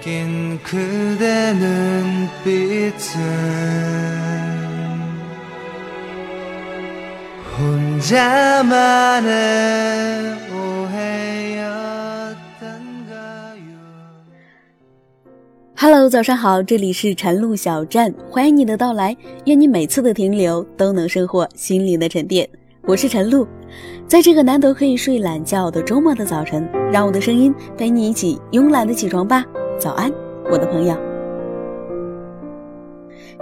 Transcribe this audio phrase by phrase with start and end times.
[0.00, 3.00] 낀 그대 눈빛은
[7.58, 9.32] 혼자만의
[10.52, 11.76] 오해였던가요
[15.78, 19.16] Hello，早上好，这里是晨露小站，欢迎你的到来，
[19.46, 22.48] 愿你每次的停留都能收获心灵的沉淀。
[22.82, 23.48] 我是晨露，
[24.06, 29.44] 在这个难得可以睡懒觉的周末的早晨，让我的声音陪你一起慵懒的起床吧。
[29.81, 30.13] 早安，
[30.45, 30.95] 我的朋友。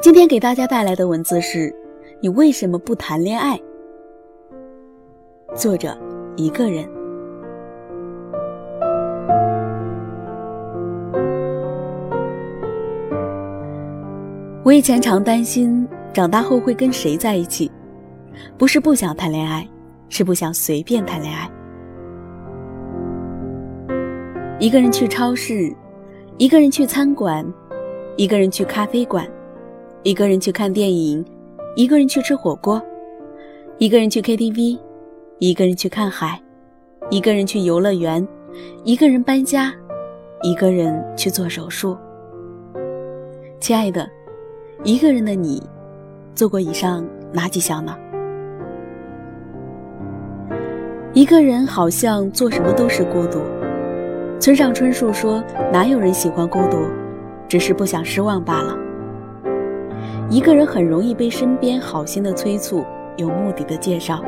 [0.01, 1.75] 今天给大家带来的文字是：
[2.21, 3.59] 你为什么不谈恋爱？
[5.53, 5.89] 作者
[6.37, 6.87] 一个人。
[14.63, 17.69] 我以前常担心长大后会跟谁在一起，
[18.57, 19.67] 不是不想谈恋爱，
[20.07, 21.51] 是不想随便谈恋爱。
[24.57, 25.75] 一个人去超市，
[26.39, 27.45] 一个人去餐馆，
[28.15, 29.27] 一个人去咖啡馆，
[30.03, 31.23] 一个人去看电影，
[31.75, 32.81] 一个人去吃火锅，
[33.77, 34.79] 一个人去 KTV，
[35.39, 36.41] 一个人去看海，
[37.09, 38.25] 一个人去游乐园，
[38.85, 39.73] 一个人搬家，
[40.41, 41.97] 一个人去做手术。
[43.59, 44.09] 亲爱的。
[44.85, 45.61] 一个人的你，
[46.33, 47.93] 做过以上哪几项呢？
[51.11, 53.41] 一个人好像做什么都是孤独。
[54.39, 56.77] 村上春树说：“哪有人喜欢孤独，
[57.49, 58.77] 只是不想失望罢了。”
[60.31, 62.85] 一个人很容易被身边好心的催促、
[63.17, 64.23] 有目的的介绍，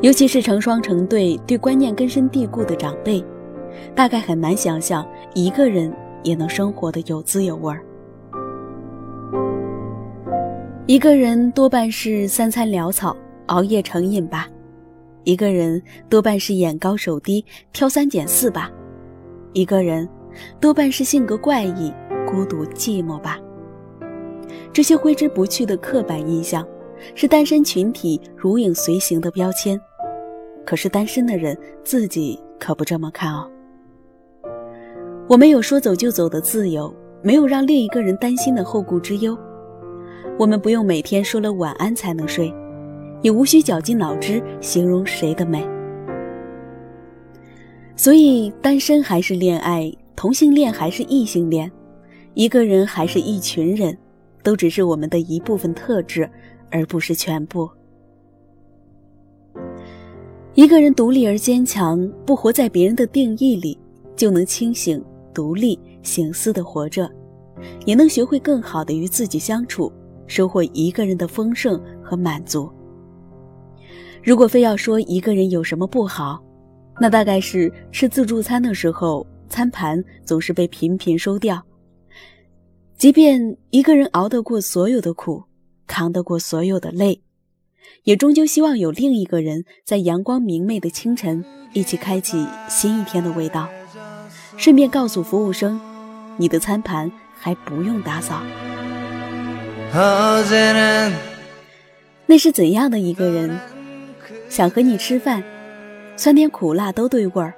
[0.00, 3.22] 尤其是成双成对、对观念根深蒂固的长辈，
[3.94, 7.82] 大概很难想象一个人也能生活的有滋有味儿。
[10.86, 13.14] 一个人多半是三餐潦草、
[13.46, 14.46] 熬夜成瘾吧；
[15.24, 18.70] 一个人多半是眼高手低、挑三拣四吧；
[19.54, 20.06] 一个人
[20.60, 21.90] 多半是性格怪异、
[22.26, 23.38] 孤独寂寞吧。
[24.72, 26.66] 这些挥之不去的刻板印象，
[27.14, 29.80] 是单身群体如影随形的标签。
[30.66, 33.48] 可是单身的人自己可不这么看哦。
[35.28, 36.92] 我们有说走就走的自由，
[37.22, 39.38] 没有让另一个人担心的后顾之忧。
[40.36, 42.52] 我们不用每天说了晚安才能睡，
[43.22, 45.64] 也无需绞尽脑汁形容谁的美。
[47.96, 51.70] 所以，单身还是恋爱，同性恋还是异性恋，
[52.34, 53.96] 一个人还是一群人，
[54.42, 56.28] 都只是我们的一部分特质，
[56.70, 57.70] 而不是全部。
[60.54, 63.78] 一个人独立而坚强，不活在别人的定义里，
[64.16, 67.10] 就能清醒、独立、醒思的活着，
[67.86, 69.92] 也能学会更好的与自己相处。
[70.26, 72.70] 收获一个人的丰盛和满足。
[74.22, 76.42] 如果非要说一个人有什么不好，
[77.00, 81.62] 那大概是吃自助餐的时候，餐盘总是被频频收掉。
[82.96, 85.42] 即便一个人熬得过所有的苦，
[85.86, 87.20] 扛得过所有的累，
[88.04, 93.68] 也终究希望有另一个人在阳光明媚的清晨，一起开启新一天的味道，
[94.56, 95.80] 顺便告诉服务生，
[96.36, 98.42] 你的餐盘还不用打扫。
[102.26, 103.58] 那是怎样的一个人？
[104.48, 105.42] 想和你吃饭，
[106.16, 107.52] 酸甜苦辣都对味儿；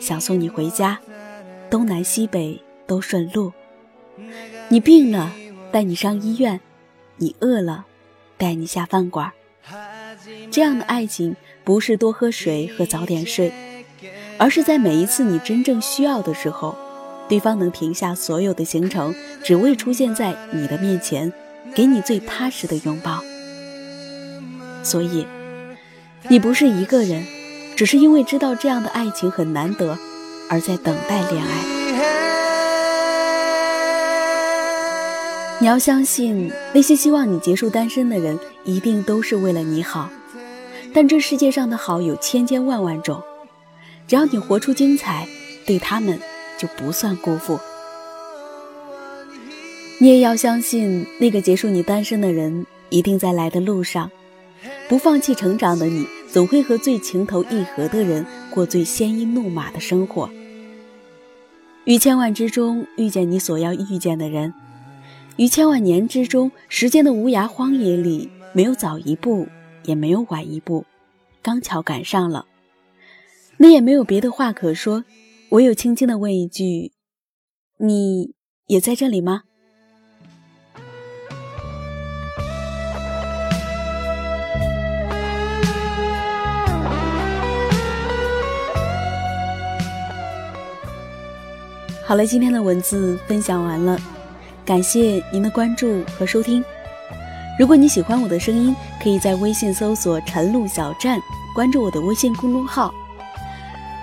[0.00, 0.98] 想送你回家，
[1.70, 3.52] 东南西北都顺路。
[4.68, 5.32] 你病了，
[5.72, 6.58] 带你上医院；
[7.16, 7.86] 你饿了，
[8.36, 9.32] 带你下饭馆。
[10.50, 13.52] 这样的爱情，不是多喝水和早点睡，
[14.38, 16.76] 而是在每一次你真正需要的时候，
[17.28, 21.32] 对方能停下所有的行程，只为出现在你的面前。
[21.74, 23.22] 给你最踏实的拥抱，
[24.84, 25.26] 所以
[26.28, 27.26] 你不是一个人，
[27.76, 29.98] 只是因为知道这样的爱情很难得，
[30.48, 31.76] 而在等待恋爱。
[35.60, 40.08] 你要相信，那些希望你结束单身的人，一定都是为了你好。
[40.94, 43.22] 但这世界上的好有千千万万种，
[44.08, 45.28] 只要你活出精彩，
[45.66, 46.18] 对他们
[46.56, 47.60] 就不算辜负。
[49.98, 54.10] 你也要相信，那个结束你单身的人一定在来的路上。
[54.88, 60.28] 不放弃成长的你，总会和最情投意合的人过最鲜衣怒马的生活。
[61.84, 64.52] 于千万之中遇见你所要遇见的人，
[65.36, 69.46] 于千万年之中，时间的无涯荒野里，没有早一步，
[69.84, 70.84] 也没有晚一步，
[71.42, 72.46] 刚巧赶上了。
[73.58, 75.04] 你也没有别的话可说，
[75.50, 76.92] 唯有轻轻的问一句
[77.78, 78.34] ：“你
[78.66, 79.44] 也在这里吗？”
[92.06, 93.98] 好了，今天的文字分享完了，
[94.64, 96.64] 感谢您的关注和收听。
[97.58, 98.72] 如果你喜欢我的声音，
[99.02, 101.18] 可以在微信搜索“晨露小站”，
[101.52, 102.94] 关注我的微信公众号。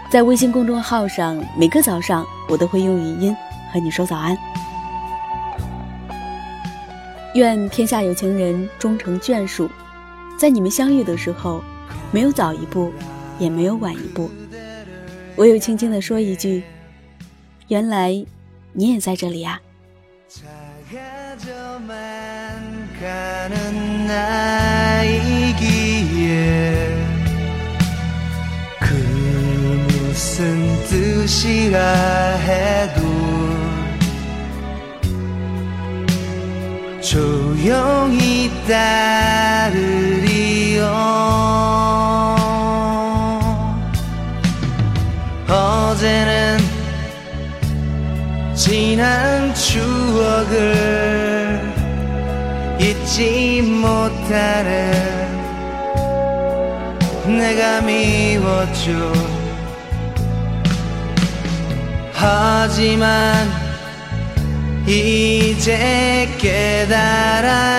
[0.10, 3.34] 在微信公众号上，每个早上我都会用语音
[3.72, 4.38] 和你说早安。
[7.36, 9.70] 愿天下有情人终成眷属，
[10.38, 11.64] 在你们相遇的时候，
[12.12, 12.92] 没有早一步，
[13.40, 14.30] 也没有晚一步，
[15.38, 16.64] 唯有轻轻的说一句。
[17.68, 18.26] 原来
[18.74, 19.60] 你也在这里呀。
[20.28, 20.42] 작
[48.94, 50.54] 지난 추억을
[52.80, 54.94] 잊지 못하는
[57.26, 59.12] 내가 미웠죠
[62.14, 63.50] 하지만
[64.86, 67.74] 이제 깨달아요